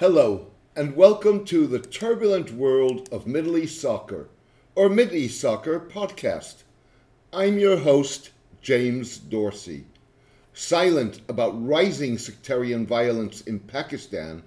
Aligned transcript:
Hello, 0.00 0.46
and 0.74 0.96
welcome 0.96 1.44
to 1.44 1.66
the 1.66 1.78
turbulent 1.78 2.52
world 2.52 3.06
of 3.12 3.26
Middle 3.26 3.58
East 3.58 3.82
soccer, 3.82 4.30
or 4.74 4.88
Mid 4.88 5.12
East 5.12 5.38
Soccer 5.38 5.78
podcast. 5.78 6.62
I'm 7.34 7.58
your 7.58 7.76
host, 7.76 8.30
James 8.62 9.18
Dorsey. 9.18 9.84
Silent 10.54 11.20
about 11.28 11.50
rising 11.62 12.16
sectarian 12.16 12.86
violence 12.86 13.42
in 13.42 13.58
Pakistan, 13.58 14.42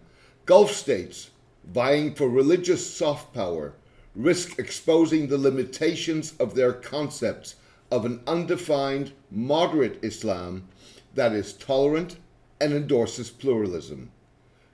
Gulf 0.47 0.71
states 0.71 1.29
vying 1.63 2.15
for 2.15 2.27
religious 2.27 2.91
soft 2.91 3.31
power 3.31 3.75
risk 4.15 4.57
exposing 4.57 5.27
the 5.27 5.37
limitations 5.37 6.33
of 6.39 6.55
their 6.55 6.73
concepts 6.73 7.57
of 7.91 8.05
an 8.05 8.21
undefined, 8.25 9.11
moderate 9.29 10.03
Islam 10.03 10.67
that 11.13 11.31
is 11.31 11.53
tolerant 11.53 12.17
and 12.59 12.73
endorses 12.73 13.29
pluralism 13.29 14.09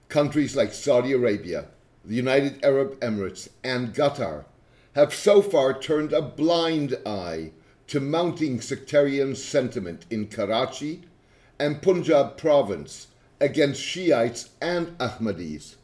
countries 0.10 0.56
like 0.56 0.74
Saudi 0.74 1.14
Arabia, 1.14 1.66
the 2.04 2.16
United 2.16 2.64
Arab 2.66 3.00
Emirates, 3.00 3.48
and 3.64 3.94
Qatar 3.94 4.46
have 4.94 5.14
so 5.14 5.42
far 5.42 5.80
turned 5.80 6.12
a 6.12 6.22
blind 6.22 6.98
eye 7.06 7.52
to 7.88 8.00
mounting 8.00 8.60
sectarian 8.60 9.36
sentiment 9.36 10.06
in 10.10 10.28
Karachi 10.28 11.04
and 11.60 11.82
Punjab 11.82 12.38
province 12.38 13.08
against 13.40 13.82
Shiites 13.82 14.50
and 14.62 14.98
Ahmadis, 14.98 15.76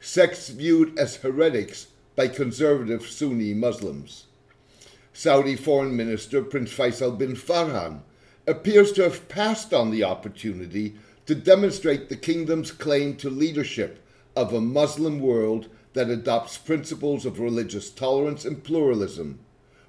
sects 0.00 0.48
viewed 0.48 0.98
as 0.98 1.16
heretics 1.16 1.88
by 2.16 2.28
conservative 2.28 3.06
Sunni 3.06 3.54
Muslims. 3.54 4.26
Saudi 5.12 5.56
Foreign 5.56 5.96
Minister 5.96 6.42
Prince 6.42 6.72
Faisal 6.72 7.16
bin 7.16 7.34
Farhan 7.34 8.00
appears 8.46 8.92
to 8.92 9.02
have 9.02 9.28
passed 9.28 9.72
on 9.72 9.90
the 9.90 10.04
opportunity 10.04 10.94
to 11.26 11.34
demonstrate 11.34 12.08
the 12.08 12.16
kingdom's 12.16 12.70
claim 12.70 13.16
to 13.16 13.30
leadership 13.30 14.04
of 14.36 14.52
a 14.52 14.60
Muslim 14.60 15.20
world 15.20 15.68
that 15.94 16.10
adopts 16.10 16.58
principles 16.58 17.24
of 17.24 17.38
religious 17.38 17.90
tolerance 17.90 18.44
and 18.44 18.64
pluralism, 18.64 19.38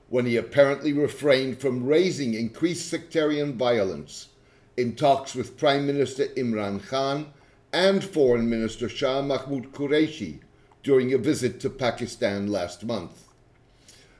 when 0.09 0.25
he 0.25 0.38
apparently 0.38 0.94
refrained 0.94 1.59
from 1.59 1.86
raising 1.86 2.33
increased 2.33 2.88
sectarian 2.88 3.58
violence 3.58 4.30
in 4.78 4.95
talks 4.95 5.33
with 5.33 5.58
Prime 5.58 5.88
Minister 5.88 6.28
Imran 6.38 6.86
Khan 6.86 7.33
and 7.73 8.03
Foreign 8.03 8.50
Minister 8.50 8.88
Shah 8.88 9.22
Mahmood 9.22 9.72
Qureshi 9.73 10.39
during 10.83 11.13
a 11.13 11.17
visit 11.17 11.59
to 11.61 11.69
Pakistan 11.69 12.47
last 12.47 12.86
month. 12.86 13.25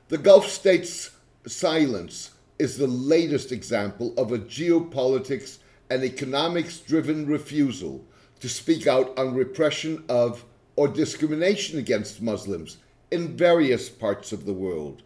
The 0.08 0.17
Gulf 0.17 0.49
states' 0.49 1.11
silence 1.45 2.31
is 2.58 2.77
the 2.77 2.88
latest 2.88 3.52
example 3.52 4.13
of 4.17 4.31
a 4.31 4.39
geopolitics 4.39 5.59
an 5.89 6.03
economics 6.03 6.80
driven 6.80 7.25
refusal 7.28 8.05
to 8.39 8.50
speak 8.50 8.88
out 8.88 9.17
on 9.17 9.36
repression 9.36 10.03
of 10.09 10.45
or 10.75 10.88
discrimination 10.88 11.80
against 11.80 12.22
Muslims 12.22 12.77
in 13.11 13.38
various 13.38 13.89
parts 13.89 14.31
of 14.31 14.45
the 14.45 14.53
world, 14.53 15.03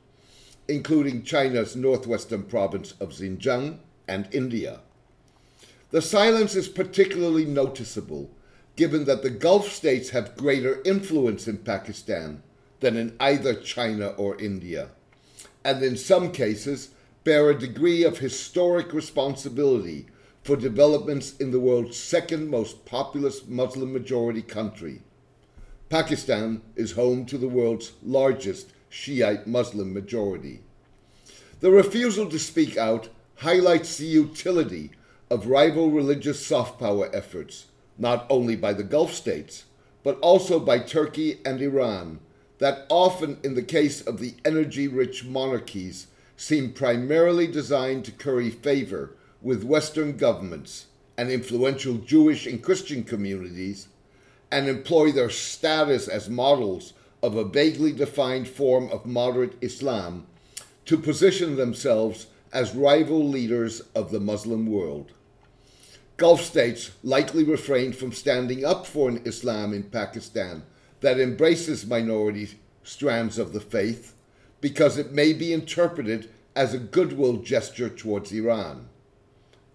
including 0.68 1.24
China's 1.24 1.76
northwestern 1.76 2.44
province 2.44 2.94
of 3.00 3.10
Xinjiang 3.10 3.80
and 4.08 4.28
India. 4.32 4.80
The 5.92 6.02
silence 6.02 6.56
is 6.56 6.68
particularly 6.68 7.46
noticeable 7.46 8.32
given 8.76 9.04
that 9.04 9.24
the 9.24 9.30
Gulf 9.30 9.70
states 9.70 10.12
have 10.12 10.38
greater 10.38 10.82
influence 10.86 11.50
in 11.50 11.58
Pakistan 11.58 12.42
than 12.80 12.96
in 12.96 13.14
either 13.20 13.54
China 13.54 14.08
or 14.10 14.40
India, 14.40 14.90
and 15.66 15.84
in 15.84 15.98
some 15.98 16.32
cases 16.32 16.90
bear 17.26 17.50
a 17.50 17.60
degree 17.60 18.06
of 18.06 18.20
historic 18.20 18.94
responsibility 18.94 20.08
for 20.50 20.56
developments 20.56 21.38
in 21.38 21.52
the 21.52 21.60
world's 21.60 21.96
second 21.96 22.50
most 22.50 22.84
populous 22.84 23.46
Muslim 23.46 23.94
majority 23.94 24.42
country. 24.42 25.00
Pakistan 25.90 26.64
is 26.76 26.94
home 26.94 27.24
to 27.24 27.38
the 27.38 27.48
world's 27.48 27.92
largest 28.02 28.74
Shiite 28.90 29.46
Muslim 29.46 29.94
majority. 29.94 30.62
The 31.60 31.70
refusal 31.70 32.28
to 32.32 32.40
speak 32.40 32.78
out 32.78 33.10
highlights 33.36 33.98
the 33.98 34.08
utility 34.08 34.90
of 35.30 35.46
rival 35.46 35.92
religious 35.92 36.44
soft 36.44 36.80
power 36.80 37.12
efforts, 37.14 37.68
not 38.00 38.26
only 38.28 38.56
by 38.56 38.74
the 38.74 38.82
Gulf 38.82 39.14
states, 39.14 39.66
but 40.04 40.18
also 40.18 40.60
by 40.60 40.80
Turkey 40.80 41.42
and 41.46 41.62
Iran, 41.62 42.22
that 42.58 42.88
often, 42.90 43.38
in 43.44 43.54
the 43.54 43.62
case 43.62 44.02
of 44.02 44.18
the 44.18 44.34
energy 44.44 44.88
rich 44.88 45.24
monarchies, 45.24 46.08
seem 46.36 46.74
primarily 46.74 47.46
designed 47.46 48.04
to 48.06 48.12
curry 48.12 48.50
favor 48.50 49.14
with 49.42 49.64
Western 49.64 50.18
governments 50.18 50.88
and 51.18 51.30
influential 51.30 51.96
Jewish 51.96 52.46
and 52.46 52.64
Christian 52.64 53.04
communities 53.04 53.88
and 54.52 54.68
employ 54.68 55.12
their 55.12 55.30
status 55.30 56.08
as 56.08 56.30
models 56.30 56.94
of 57.22 57.36
a 57.36 57.44
vaguely 57.44 57.92
defined 57.92 58.48
form 58.48 58.90
of 58.92 59.06
moderate 59.06 59.54
Islam 59.62 60.26
to 60.86 60.98
position 60.98 61.56
themselves 61.56 62.28
as 62.52 62.76
rival 62.76 63.28
leaders 63.28 63.82
of 63.94 64.12
the 64.12 64.20
Muslim 64.20 64.66
world. 64.66 65.12
Gulf 66.18 66.42
states 66.42 66.92
likely 67.04 67.44
refrained 67.44 67.96
from 67.96 68.12
standing 68.12 68.66
up 68.66 68.86
for 68.86 69.08
an 69.08 69.22
Islam 69.26 69.74
in 69.74 69.84
Pakistan 69.84 70.64
that 71.02 71.20
embraces 71.20 71.86
minority 71.86 72.60
strands 72.84 73.38
of 73.38 73.54
the 73.54 73.62
faith 73.62 74.16
because 74.62 74.98
it 74.98 75.14
may 75.14 75.32
be 75.32 75.54
interpreted 75.54 76.30
as 76.56 76.74
a 76.74 76.80
goodwill 76.80 77.38
gesture 77.38 77.90
towards 77.90 78.32
Iran. 78.32 78.90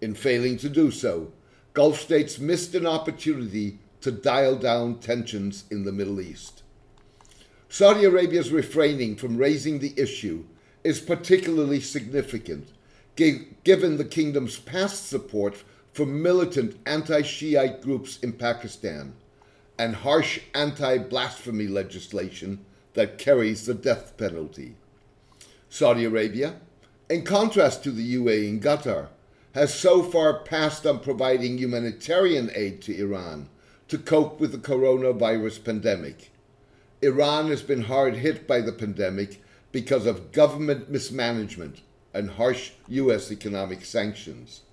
In 0.05 0.13
failing 0.13 0.57
to 0.57 0.69
do 0.69 0.91
so, 0.91 1.33
Gulf 1.73 1.99
states 1.99 2.37
missed 2.37 2.75
an 2.75 2.85
opportunity 2.85 3.79
to 4.01 4.11
dial 4.11 4.55
down 4.55 4.99
tensions 4.99 5.63
in 5.71 5.83
the 5.83 5.91
Middle 5.91 6.21
East. 6.21 6.61
Saudi 7.69 8.05
Arabia's 8.05 8.51
refraining 8.51 9.15
from 9.15 9.35
raising 9.35 9.79
the 9.79 9.95
issue 9.97 10.45
is 10.83 10.99
particularly 10.99 11.81
significant 11.81 12.67
given 13.15 13.97
the 13.97 14.05
kingdom's 14.05 14.59
past 14.59 15.09
support 15.09 15.63
for 15.91 16.05
militant 16.05 16.77
anti 16.85 17.23
Shiite 17.23 17.81
groups 17.81 18.19
in 18.19 18.33
Pakistan 18.33 19.15
and 19.79 19.95
harsh 19.95 20.39
anti 20.53 20.99
blasphemy 20.99 21.65
legislation 21.65 22.63
that 22.93 23.17
carries 23.17 23.65
the 23.65 23.73
death 23.73 24.15
penalty. 24.17 24.75
Saudi 25.67 26.05
Arabia, 26.05 26.57
in 27.09 27.23
contrast 27.23 27.83
to 27.83 27.89
the 27.89 28.15
UAE 28.17 28.49
and 28.49 28.61
Qatar, 28.61 29.07
has 29.55 29.73
so 29.73 30.03
far 30.03 30.39
passed 30.39 30.85
on 30.85 30.99
providing 30.99 31.57
humanitarian 31.57 32.51
aid 32.55 32.81
to 32.81 32.93
Iran 32.93 33.47
to 33.87 33.97
cope 33.97 34.37
with 34.37 34.51
the 34.51 34.57
coronavirus 34.57 35.63
pandemic. 35.63 36.29
Iran 37.01 37.47
has 37.47 37.61
been 37.61 37.83
hard 37.83 38.17
hit 38.17 38.47
by 38.47 38.59
the 38.59 38.73
pandemic 38.73 39.41
because 39.71 40.05
of 40.05 40.33
government 40.33 40.89
mismanagement 40.89 41.83
and 42.13 42.31
harsh 42.31 42.71
U.S. 42.89 43.31
economic 43.31 43.85
sanctions. 43.85 44.63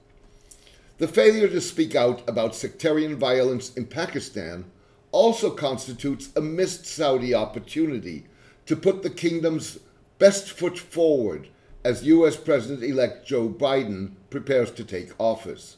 The 0.99 1.06
failure 1.06 1.49
to 1.49 1.60
speak 1.60 1.94
out 1.94 2.28
about 2.28 2.56
sectarian 2.56 3.14
violence 3.14 3.72
in 3.75 3.87
Pakistan 3.87 4.64
also 5.12 5.50
constitutes 5.50 6.31
a 6.34 6.41
missed 6.41 6.87
Saudi 6.87 7.32
opportunity 7.32 8.25
to 8.66 8.75
put 8.75 9.04
the 9.04 9.10
kingdom's 9.10 9.78
best 10.19 10.50
foot 10.50 10.76
forward 10.76 11.50
as 11.84 12.04
U.S. 12.04 12.37
President 12.37 12.82
elect 12.82 13.26
Joe 13.26 13.48
Biden 13.48 14.12
prepares 14.31 14.70
to 14.72 14.84
take 14.84 15.19
office. 15.19 15.76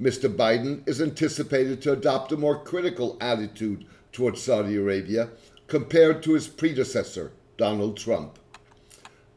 Mr. 0.00 0.34
Biden 0.34 0.86
is 0.86 1.00
anticipated 1.00 1.80
to 1.82 1.92
adopt 1.92 2.32
a 2.32 2.36
more 2.36 2.62
critical 2.62 3.16
attitude 3.20 3.86
towards 4.12 4.42
Saudi 4.42 4.76
Arabia 4.76 5.30
compared 5.68 6.22
to 6.22 6.34
his 6.34 6.48
predecessor, 6.48 7.32
Donald 7.56 7.96
Trump. 7.96 8.38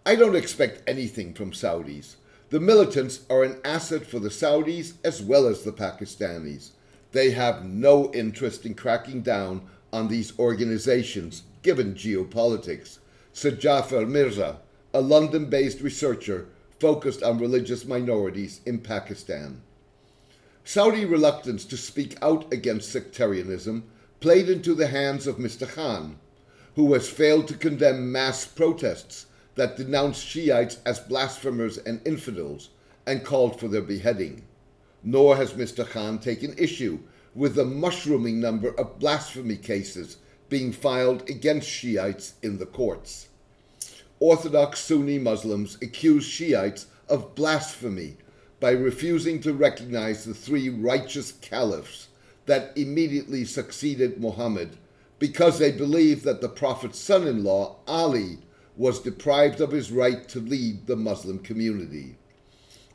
I 0.06 0.16
don't 0.16 0.36
expect 0.36 0.88
anything 0.88 1.34
from 1.34 1.52
Saudis. 1.52 2.16
The 2.50 2.60
militants 2.60 3.22
are 3.30 3.44
an 3.44 3.60
asset 3.64 4.06
for 4.06 4.20
the 4.20 4.30
Saudis 4.30 4.94
as 5.04 5.22
well 5.22 5.48
as 5.48 5.64
the 5.64 5.72
Pakistanis. 5.72 6.72
They 7.12 7.32
have 7.32 7.66
no 7.66 8.12
interest 8.14 8.66
in 8.66 8.76
cracking 8.76 9.22
down 9.22 9.68
on 9.94 10.10
these 10.10 10.38
organizations, 10.38 11.44
given 11.64 11.96
geopolitics, 11.96 13.00
said 13.34 13.60
Jafar 13.60 14.06
Mirza, 14.06 14.60
a 14.96 15.02
London 15.02 15.48
based 15.48 15.82
researcher 15.82 16.48
focused 16.80 17.22
on 17.22 17.38
religious 17.38 17.84
minorities 17.84 18.62
in 18.66 18.80
Pakistan. 18.80 19.62
Saudi 20.64 21.04
reluctance 21.04 21.66
to 21.66 21.76
speak 21.76 22.18
out 22.22 22.52
against 22.54 22.94
sectarianism 22.94 23.84
played 24.22 24.48
into 24.48 24.74
the 24.74 24.88
hands 24.88 25.28
of 25.28 25.36
Mr. 25.36 25.68
Khan, 25.68 26.18
who 26.76 26.94
has 26.94 27.10
failed 27.10 27.46
to 27.50 27.56
condemn 27.56 28.10
mass 28.10 28.46
protests 28.46 29.26
that 29.56 29.76
denounced 29.76 30.26
Shiites 30.26 30.78
as 30.86 31.02
blasphemers 31.02 31.78
and 31.78 32.00
infidels 32.08 32.70
and 33.06 33.26
called 33.26 33.60
for 33.60 33.68
their 33.68 33.82
beheading. 33.82 34.44
Nor 35.04 35.36
has 35.36 35.52
Mr. 35.52 35.86
Khan 35.86 36.20
taken 36.20 36.58
issue 36.58 37.00
with 37.34 37.56
the 37.56 37.66
mushrooming 37.66 38.40
number 38.40 38.70
of 38.80 38.98
blasphemy 38.98 39.58
cases 39.58 40.20
being 40.48 40.72
filed 40.72 41.30
against 41.30 41.68
Shiites 41.68 42.36
in 42.42 42.60
the 42.60 42.66
courts. 42.66 43.28
Orthodox 44.20 44.80
Sunni 44.80 45.20
Muslims 45.20 45.78
accuse 45.82 46.24
Shiites 46.24 46.88
of 47.10 47.36
blasphemy 47.36 48.16
by 48.62 48.72
refusing 48.72 49.42
to 49.42 49.54
recognize 49.54 50.24
the 50.24 50.34
three 50.34 50.70
righteous 50.70 51.34
caliphs 51.34 52.08
that 52.46 52.72
immediately 52.78 53.44
succeeded 53.44 54.22
Muhammad 54.22 54.78
because 55.20 55.60
they 55.60 55.72
believe 55.72 56.24
that 56.24 56.40
the 56.40 56.50
Prophet's 56.50 57.00
son 57.00 57.28
in 57.28 57.44
law, 57.44 57.78
Ali, 57.88 58.40
was 58.78 59.02
deprived 59.02 59.60
of 59.60 59.72
his 59.72 59.92
right 59.92 60.28
to 60.30 60.40
lead 60.40 60.88
the 60.88 60.96
Muslim 60.96 61.40
community. 61.40 62.18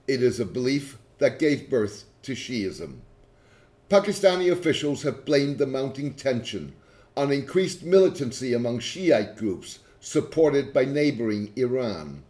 It 0.08 0.22
is 0.22 0.40
a 0.40 0.46
belief 0.46 0.98
that 1.18 1.38
gave 1.38 1.70
birth 1.70 2.04
to 2.22 2.32
Shiism. 2.32 3.00
Pakistani 3.90 4.50
officials 4.50 5.02
have 5.02 5.24
blamed 5.24 5.58
the 5.58 5.66
mounting 5.66 6.14
tension 6.14 6.72
on 7.16 7.32
increased 7.32 7.82
militancy 7.82 8.54
among 8.54 8.78
Shiite 8.78 9.36
groups 9.36 9.80
supported 10.00 10.72
by 10.72 10.84
neighboring 10.84 11.52
Iran. 11.56 12.22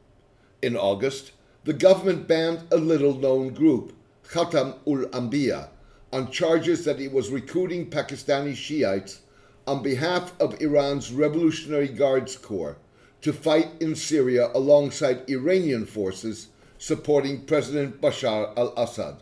In 0.60 0.76
August, 0.76 1.32
the 1.64 1.72
government 1.72 2.26
banned 2.26 2.64
a 2.70 2.76
little 2.76 3.14
known 3.14 3.50
group, 3.50 3.92
Khatam 4.28 4.74
ul 4.86 5.06
Anbiya, 5.10 5.68
on 6.12 6.30
charges 6.30 6.84
that 6.84 7.00
it 7.00 7.12
was 7.12 7.30
recruiting 7.30 7.88
Pakistani 7.88 8.54
Shiites 8.54 9.20
on 9.66 9.82
behalf 9.82 10.32
of 10.40 10.60
Iran's 10.60 11.12
Revolutionary 11.12 11.88
Guards 11.88 12.36
Corps 12.36 12.76
to 13.22 13.32
fight 13.32 13.68
in 13.80 13.94
Syria 13.94 14.50
alongside 14.54 15.28
Iranian 15.28 15.86
forces 15.86 16.48
supporting 16.78 17.44
President 17.44 18.00
Bashar 18.00 18.52
al 18.56 18.72
Assad. 18.76 19.18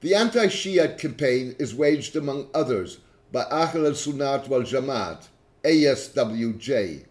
The 0.00 0.14
anti 0.14 0.46
Shiite 0.48 0.98
campaign 0.98 1.56
is 1.58 1.74
waged, 1.74 2.14
among 2.14 2.48
others, 2.54 2.98
by 3.32 3.44
Ahl 3.44 3.86
al 3.86 3.92
Sunnat 3.92 4.46
wal 4.46 4.62
Jamaat, 4.62 5.26
ASWJ, 5.64 7.06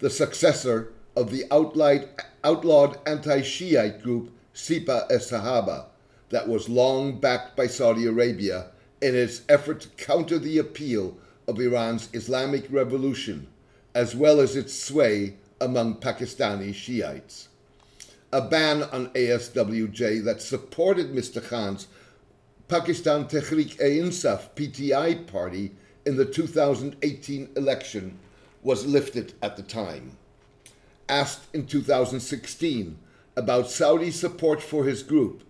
the 0.00 0.10
successor 0.10 0.92
of 1.14 1.30
the 1.30 1.44
outlawed, 1.52 2.98
anti 3.06 3.42
Shiite 3.42 4.02
group 4.02 4.32
Sipa 4.52 5.06
es 5.10 5.30
Sahaba, 5.30 5.86
that 6.30 6.48
was 6.48 6.68
long 6.68 7.20
backed 7.20 7.56
by 7.56 7.66
Saudi 7.66 8.06
Arabia 8.06 8.66
in 9.02 9.14
its 9.14 9.42
effort 9.48 9.80
to 9.80 9.88
counter 10.04 10.38
the 10.38 10.58
appeal 10.58 11.16
of 11.46 11.60
Iran's 11.60 12.08
Islamic 12.12 12.66
Revolution, 12.70 13.46
as 13.94 14.14
well 14.14 14.40
as 14.40 14.56
its 14.56 14.74
sway 14.74 15.34
among 15.60 15.96
Pakistani 15.96 16.74
Shiites. 16.74 17.48
A 18.32 18.40
ban 18.40 18.84
on 18.84 19.08
ASWJ 19.08 20.24
that 20.24 20.40
supported 20.40 21.12
Mr. 21.12 21.46
Khan's 21.46 21.88
Pakistan 22.68 23.26
Tehreek-e-Insaf 23.26 24.50
PTI 24.54 25.26
party 25.26 25.72
in 26.06 26.16
the 26.16 26.24
2018 26.24 27.50
election 27.56 28.16
was 28.62 28.86
lifted 28.86 29.34
at 29.42 29.56
the 29.56 29.62
time. 29.62 30.16
Asked 31.08 31.54
in 31.54 31.66
2016 31.66 32.98
about 33.36 33.70
Saudi 33.70 34.10
support 34.10 34.62
for 34.62 34.84
his 34.84 35.02
group, 35.02 35.42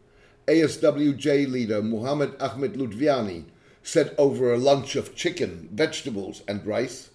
ASWJ 0.47 1.51
leader 1.51 1.83
Muhammad 1.83 2.35
Ahmed 2.41 2.75
Ludhianvi 2.75 3.45
said 3.83 4.15
over 4.19 4.53
a 4.53 4.59
lunch 4.59 4.97
of 4.97 5.15
chicken, 5.15 5.69
vegetables, 5.73 6.43
and 6.47 6.65
rice, 6.67 7.11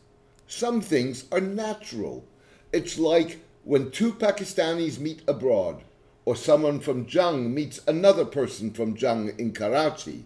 Some 0.48 0.82
things 0.82 1.26
are 1.32 1.42
natural. 1.42 2.26
It's 2.72 2.98
like 2.98 3.42
when 3.64 3.92
two 3.92 4.14
Pakistanis 4.14 5.00
meet 5.00 5.22
abroad, 5.28 5.84
or 6.26 6.36
someone 6.36 6.80
from 6.80 7.06
Jhang 7.06 7.52
meets 7.54 7.80
another 7.88 8.26
person 8.26 8.72
from 8.72 8.96
Jhang 8.96 9.38
in 9.40 9.54
Karachi. 9.54 10.26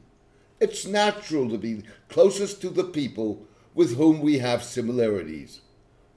It's 0.60 0.86
natural 0.86 1.50
to 1.50 1.58
be 1.58 1.84
closest 2.08 2.62
to 2.62 2.70
the 2.70 2.84
people 2.84 3.46
with 3.80 3.96
whom 3.96 4.20
we 4.20 4.40
have 4.40 4.62
similarities. 4.62 5.62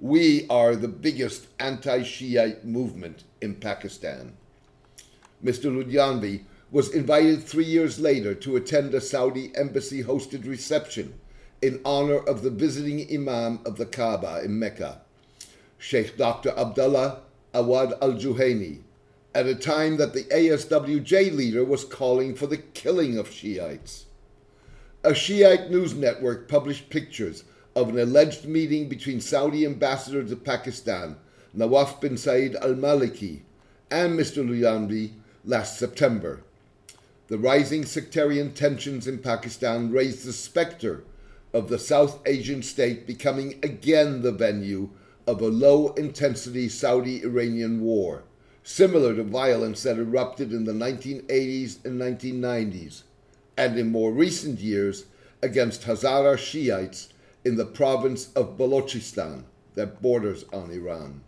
We 0.00 0.48
are 0.50 0.74
the 0.74 0.88
biggest 0.88 1.46
anti 1.60 2.02
Shiite 2.02 2.64
movement 2.64 3.22
in 3.40 3.54
Pakistan. 3.54 4.32
Mr. 5.44 5.70
Ludhianvi 5.70 6.42
was 6.72 6.92
invited 6.92 7.40
three 7.44 7.64
years 7.64 8.00
later 8.00 8.34
to 8.34 8.56
attend 8.56 8.92
a 8.94 9.00
Saudi 9.00 9.52
embassy 9.54 10.02
hosted 10.02 10.44
reception 10.44 11.14
in 11.62 11.80
honor 11.84 12.18
of 12.18 12.42
the 12.42 12.50
visiting 12.50 13.06
Imam 13.08 13.60
of 13.64 13.76
the 13.76 13.86
Kaaba 13.86 14.42
in 14.42 14.58
Mecca. 14.58 15.02
Sheikh 15.78 16.16
Dr. 16.16 16.50
Abdullah 16.58 17.20
Awad 17.54 17.92
al 18.02 18.14
Juhani, 18.14 18.80
at 19.36 19.46
a 19.46 19.54
time 19.54 19.98
that 19.98 20.14
the 20.14 20.24
ASWJ 20.24 21.32
leader 21.32 21.64
was 21.64 21.84
calling 21.84 22.34
for 22.34 22.48
the 22.48 22.56
killing 22.58 23.18
of 23.18 23.30
Shiites. 23.30 24.06
A 25.04 25.14
Shiite 25.14 25.69
news 25.69 25.94
network 25.94 26.46
published 26.46 26.88
pictures 26.88 27.43
of 27.75 27.88
an 27.88 27.99
alleged 27.99 28.44
meeting 28.44 28.88
between 28.88 29.20
Saudi 29.20 29.66
ambassador 29.66 30.22
to 30.22 30.37
Pakistan, 30.37 31.16
Nawaf 31.52 32.00
bin 32.00 32.16
Said 32.16 32.54
al 32.54 32.75
Maliki, 32.75 33.40
and 33.90 34.16
Mr. 34.16 34.46
Ludhianvi 34.46 35.10
last 35.44 35.76
September. 35.76 36.44
The 37.26 37.37
rising 37.37 37.84
sectarian 37.84 38.52
tensions 38.52 39.08
in 39.08 39.19
Pakistan 39.19 39.90
raised 39.90 40.25
the 40.25 40.32
specter 40.32 41.02
of 41.52 41.69
the 41.69 41.81
South 41.81 42.20
Asian 42.25 42.62
state 42.62 43.05
becoming 43.05 43.58
again 43.64 44.22
the 44.22 44.31
venue 44.31 44.90
of 45.26 45.40
a 45.40 45.48
low 45.48 45.88
intensity 45.94 46.69
Saudi 46.69 47.25
Iranian 47.25 47.81
war, 47.81 48.22
similar 48.62 49.16
to 49.16 49.25
violence 49.25 49.82
that 49.82 49.98
erupted 49.98 50.52
in 50.52 50.64
the 50.64 50.72
1980s 50.72 51.84
and 51.84 52.00
1990s, 52.00 53.02
and 53.56 53.78
in 53.78 53.90
more 53.90 54.12
recent 54.12 54.60
years 54.60 55.04
against 55.43 55.82
Hazara 55.82 56.38
Shiites 56.38 57.08
in 57.44 57.56
the 57.56 57.64
province 57.64 58.32
of 58.34 58.56
Balochistan 58.56 59.44
that 59.75 60.00
borders 60.02 60.44
on 60.52 60.70
Iran. 60.70 61.22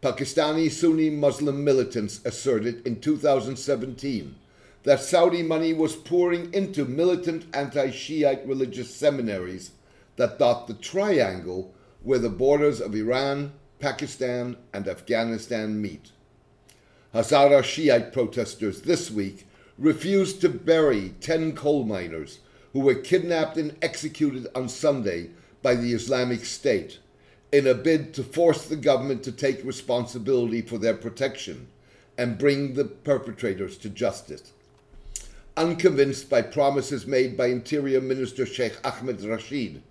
Pakistani 0.00 0.70
Sunni 0.70 1.10
Muslim 1.10 1.64
militants 1.64 2.20
asserted 2.24 2.86
in 2.86 3.00
2017 3.00 4.36
that 4.84 5.00
Saudi 5.00 5.42
money 5.42 5.74
was 5.74 5.96
pouring 5.96 6.54
into 6.54 6.84
militant 6.84 7.44
anti 7.52 7.90
Shiite 7.90 8.46
religious 8.46 8.94
seminaries 8.94 9.72
that 10.16 10.38
dot 10.38 10.68
the 10.68 10.74
triangle 10.74 11.74
where 12.02 12.20
the 12.20 12.28
borders 12.28 12.80
of 12.80 12.94
Iran, 12.94 13.52
Pakistan, 13.80 14.56
and 14.72 14.86
Afghanistan 14.86 15.82
meet. 15.82 16.12
Hazara 17.12 17.64
Shiite 17.64 18.12
protesters 18.12 18.82
this 18.82 19.10
week 19.10 19.47
refused 19.78 20.40
to 20.40 20.48
bury 20.48 21.14
10 21.20 21.54
coal 21.54 21.84
miners 21.84 22.40
who 22.72 22.80
were 22.80 22.94
kidnapped 22.94 23.56
and 23.56 23.76
executed 23.80 24.46
on 24.54 24.68
Sunday 24.68 25.30
by 25.62 25.74
the 25.74 25.92
Islamic 25.92 26.44
State 26.44 26.98
in 27.52 27.66
a 27.66 27.74
bid 27.74 28.12
to 28.14 28.22
force 28.22 28.66
the 28.66 28.76
government 28.76 29.22
to 29.22 29.32
take 29.32 29.64
responsibility 29.64 30.60
for 30.60 30.78
their 30.78 30.94
protection 30.94 31.68
and 32.18 32.38
bring 32.38 32.74
the 32.74 32.84
perpetrators 32.84 33.78
to 33.78 33.88
justice. 33.88 34.52
Unconvinced 35.56 36.28
by 36.28 36.42
promises 36.42 37.06
made 37.06 37.36
by 37.36 37.46
Interior 37.46 38.00
Minister 38.00 38.44
Sheikh 38.44 38.76
Ahmed 38.84 39.22
Rashid, 39.22 39.82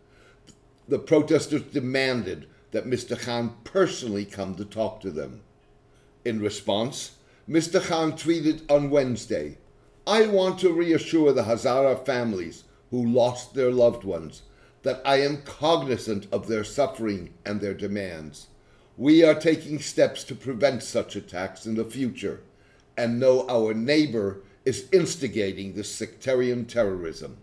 the 0.87 0.99
protesters 0.99 1.63
demanded 1.63 2.47
that 2.71 2.85
Mr. 2.85 3.19
Khan 3.19 3.55
personally 3.63 4.25
come 4.25 4.55
to 4.55 4.65
talk 4.65 5.01
to 5.01 5.11
them. 5.11 5.41
In 6.23 6.39
response, 6.39 7.15
Mr. 7.49 7.81
Khan 7.81 8.13
tweeted 8.13 8.69
on 8.69 8.89
Wednesday 8.89 9.57
I 10.07 10.25
want 10.25 10.57
to 10.59 10.71
reassure 10.71 11.33
the 11.33 11.43
Hazara 11.43 12.05
families 12.05 12.63
who 12.91 13.05
lost 13.05 13.53
their 13.53 13.71
loved 13.71 14.05
ones 14.05 14.43
that 14.83 15.01
I 15.03 15.17
am 15.19 15.41
cognizant 15.41 16.27
of 16.31 16.47
their 16.47 16.63
suffering 16.63 17.33
and 17.45 17.59
their 17.59 17.73
demands. 17.73 18.47
We 18.95 19.21
are 19.25 19.35
taking 19.35 19.79
steps 19.79 20.23
to 20.23 20.33
prevent 20.33 20.81
such 20.81 21.17
attacks 21.17 21.65
in 21.65 21.75
the 21.75 21.83
future 21.83 22.39
and 22.95 23.19
know 23.19 23.45
our 23.49 23.73
neighbor 23.73 24.43
is 24.63 24.87
instigating 24.93 25.73
this 25.73 25.91
sectarian 25.93 26.63
terrorism. 26.63 27.39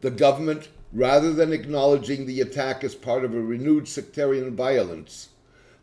The 0.00 0.10
government, 0.10 0.68
rather 0.94 1.34
than 1.34 1.52
acknowledging 1.52 2.24
the 2.24 2.40
attack 2.40 2.84
as 2.84 2.94
part 2.94 3.22
of 3.22 3.34
a 3.34 3.40
renewed 3.42 3.86
sectarian 3.86 4.56
violence 4.56 5.28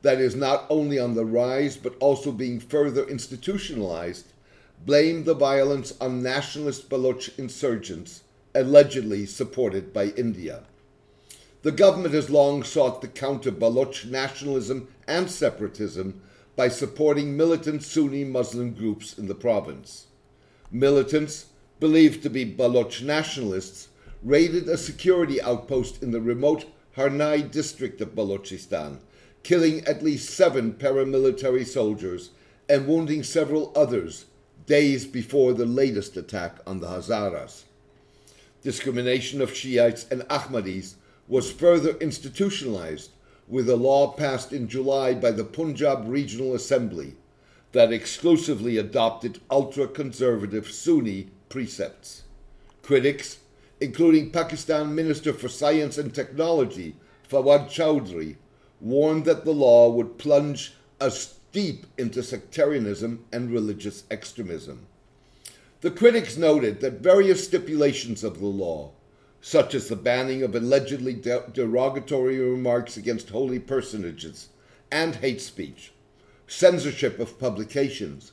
that 0.01 0.19
is 0.19 0.35
not 0.35 0.65
only 0.71 0.97
on 0.97 1.13
the 1.13 1.25
rise 1.25 1.77
but 1.77 1.95
also 1.99 2.31
being 2.31 2.59
further 2.59 3.07
institutionalized, 3.07 4.32
blamed 4.85 5.25
the 5.25 5.33
violence 5.33 5.93
on 6.01 6.21
nationalist 6.21 6.89
Baloch 6.89 7.37
insurgents 7.37 8.23
allegedly 8.55 9.25
supported 9.25 9.93
by 9.93 10.07
India. 10.09 10.63
The 11.63 11.71
government 11.71 12.13
has 12.13 12.29
long 12.29 12.63
sought 12.63 13.01
to 13.01 13.07
counter 13.07 13.51
Baloch 13.51 14.05
nationalism 14.05 14.89
and 15.07 15.29
separatism 15.31 16.21
by 16.55 16.67
supporting 16.67 17.37
militant 17.37 17.83
Sunni 17.83 18.23
Muslim 18.23 18.73
groups 18.73 19.17
in 19.17 19.27
the 19.27 19.35
province 19.35 20.07
militants, 20.71 21.45
believed 21.79 22.23
to 22.23 22.29
be 22.29 22.43
Baloch 22.43 23.01
nationalists, 23.01 23.89
raided 24.23 24.67
a 24.67 24.77
security 24.77 25.41
outpost 25.41 26.01
in 26.01 26.11
the 26.11 26.21
remote 26.21 26.65
Harnai 26.97 27.49
district 27.49 28.01
of 28.01 28.15
Balochistan, 28.15 28.99
killing 29.43 29.85
at 29.85 30.03
least 30.03 30.29
seven 30.31 30.73
paramilitary 30.73 31.65
soldiers 31.65 32.31
and 32.67 32.87
wounding 32.87 33.23
several 33.23 33.71
others 33.75 34.25
days 34.65 35.05
before 35.05 35.53
the 35.53 35.65
latest 35.65 36.15
attack 36.15 36.57
on 36.65 36.79
the 36.79 36.87
Hazaras. 36.87 37.63
Discrimination 38.61 39.41
of 39.41 39.53
Shiites 39.53 40.05
and 40.09 40.21
Ahmadis 40.23 40.95
was 41.27 41.51
further 41.51 41.97
institutionalized 41.97 43.11
with 43.47 43.69
a 43.69 43.75
law 43.75 44.13
passed 44.13 44.53
in 44.53 44.67
July 44.67 45.13
by 45.13 45.31
the 45.31 45.43
Punjab 45.43 46.07
Regional 46.07 46.55
Assembly 46.55 47.15
that 47.73 47.91
exclusively 47.91 48.77
adopted 48.77 49.41
ultra 49.51 49.87
conservative 49.87 50.71
Sunni 50.71 51.29
precepts. 51.49 52.23
Critics, 52.83 53.39
including 53.81 54.31
Pakistan 54.31 54.95
Minister 54.95 55.33
for 55.33 55.49
Science 55.49 55.97
and 55.97 56.13
Technology 56.13 56.95
Fawad 57.29 57.67
Chaudhry, 57.67 58.37
warned 58.79 59.25
that 59.25 59.43
the 59.43 59.51
law 59.51 59.89
would 59.89 60.17
plunge 60.17 60.73
us 61.01 61.39
deep 61.53 61.85
into 61.97 62.21
sectarianism 62.21 63.23
and 63.31 63.51
religious 63.51 64.03
extremism. 64.11 64.85
The 65.79 65.91
critics 65.91 66.35
noted 66.35 66.81
that 66.81 66.99
various 66.99 67.45
stipulations 67.45 68.23
of 68.23 68.39
the 68.39 68.47
law, 68.47 68.91
such 69.39 69.73
as 69.73 69.87
the 69.87 69.95
banning 69.95 70.43
of 70.43 70.55
allegedly 70.55 71.13
de- 71.13 71.43
derogatory 71.53 72.39
remarks 72.39 72.97
against 72.97 73.29
holy 73.29 73.59
personages 73.59 74.49
and 74.91 75.15
hate 75.15 75.41
speech, 75.41 75.93
censorship 76.47 77.19
of 77.19 77.39
publications, 77.39 78.31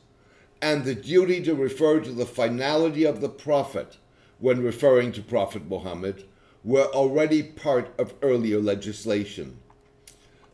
and 0.62 0.84
the 0.84 0.94
duty 0.94 1.42
to 1.42 1.54
refer 1.54 2.00
to 2.00 2.12
the 2.12 2.26
finality 2.26 3.04
of 3.04 3.20
the 3.20 3.28
Prophet 3.28 3.96
when 4.38 4.62
referring 4.62 5.12
to 5.12 5.22
Prophet 5.22 5.68
Muhammad 5.68 6.24
were 6.62 6.86
already 6.86 7.42
part 7.42 7.92
of 7.98 8.14
earlier 8.22 8.60
legislation. 8.60 9.58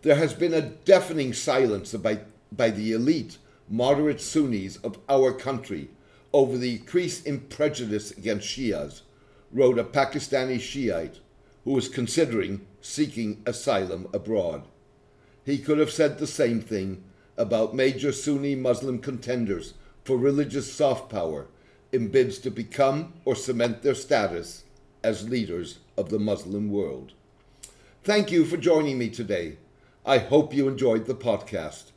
There 0.02 0.14
has 0.16 0.34
been 0.34 0.54
a 0.54 0.60
deafening 0.60 1.32
silence 1.32 1.92
by, 1.94 2.20
by 2.52 2.70
the 2.70 2.92
elite, 2.92 3.38
moderate 3.68 4.20
Sunnis 4.20 4.76
of 4.76 4.98
our 5.08 5.32
country 5.32 5.88
over 6.32 6.56
the 6.56 6.76
increase 6.76 7.22
in 7.22 7.40
prejudice 7.40 8.10
against 8.10 8.46
Shias, 8.46 9.02
wrote 9.52 9.78
a 9.78 9.84
Pakistani 9.84 10.60
Shiite 10.60 11.20
who 11.64 11.72
was 11.72 11.88
considering 11.88 12.66
seeking 12.80 13.42
asylum 13.46 14.08
abroad. 14.12 14.64
He 15.44 15.58
could 15.58 15.78
have 15.78 15.90
said 15.90 16.18
the 16.18 16.26
same 16.26 16.60
thing 16.60 17.02
about 17.36 17.74
major 17.74 18.12
Sunni 18.12 18.54
Muslim 18.54 18.98
contenders 18.98 19.74
for 20.04 20.16
religious 20.16 20.72
soft 20.72 21.10
power 21.10 21.46
in 21.92 22.08
bids 22.08 22.38
to 22.38 22.50
become 22.50 23.14
or 23.24 23.34
cement 23.34 23.82
their 23.82 23.94
status 23.94 24.64
as 25.02 25.28
leaders 25.28 25.78
of 25.96 26.08
the 26.08 26.18
Muslim 26.18 26.70
world. 26.70 27.12
Thank 28.04 28.30
you 28.30 28.44
for 28.44 28.56
joining 28.56 28.98
me 28.98 29.08
today. 29.08 29.56
I 30.04 30.18
hope 30.18 30.54
you 30.54 30.68
enjoyed 30.68 31.06
the 31.06 31.14
podcast. 31.14 31.90